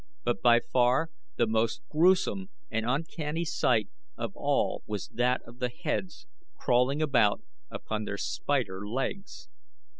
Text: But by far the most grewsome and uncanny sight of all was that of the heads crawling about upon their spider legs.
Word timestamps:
But 0.23 0.41
by 0.41 0.59
far 0.61 1.11
the 1.35 1.45
most 1.45 1.83
grewsome 1.87 2.49
and 2.71 2.87
uncanny 2.87 3.45
sight 3.45 3.87
of 4.17 4.31
all 4.35 4.81
was 4.87 5.09
that 5.09 5.43
of 5.45 5.59
the 5.59 5.69
heads 5.69 6.25
crawling 6.57 7.03
about 7.03 7.43
upon 7.69 8.05
their 8.05 8.17
spider 8.17 8.87
legs. 8.87 9.47